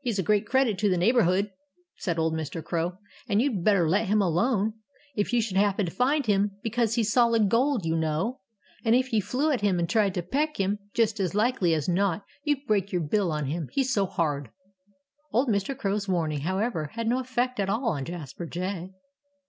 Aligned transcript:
"He's 0.00 0.18
a 0.18 0.24
great 0.24 0.44
credit 0.44 0.76
to 0.78 0.88
the 0.88 0.96
neighborhood," 0.98 1.52
said 1.96 2.18
old 2.18 2.34
Mr. 2.34 2.64
Crow. 2.64 2.98
"And 3.28 3.40
you'd 3.40 3.62
better 3.62 3.88
let 3.88 4.08
him 4.08 4.20
alone, 4.20 4.74
if 5.14 5.32
you 5.32 5.40
should 5.40 5.56
happen 5.56 5.86
to 5.86 5.92
find 5.92 6.26
him, 6.26 6.56
because 6.64 6.96
he's 6.96 7.12
solid 7.12 7.48
gold, 7.48 7.84
you 7.86 7.94
know. 7.94 8.40
And 8.84 8.96
if 8.96 9.12
you 9.12 9.22
flew 9.22 9.52
at 9.52 9.60
him 9.60 9.78
and 9.78 9.88
tried 9.88 10.14
to 10.14 10.22
peck 10.24 10.56
him, 10.56 10.80
just 10.94 11.20
as 11.20 11.32
likely 11.36 11.74
as 11.74 11.88
not 11.88 12.24
you'd 12.42 12.66
break 12.66 12.90
your 12.90 13.02
bill 13.02 13.30
on 13.30 13.46
him, 13.46 13.68
he's 13.70 13.94
so 13.94 14.04
hard." 14.06 14.50
Old 15.32 15.48
Mr. 15.48 15.78
Crow's 15.78 16.08
warning, 16.08 16.40
however, 16.40 16.86
had 16.94 17.06
no 17.06 17.20
effect 17.20 17.60
at 17.60 17.70
all 17.70 17.92
upon 17.92 18.04
Jasper 18.06 18.46
Jay. 18.46 18.90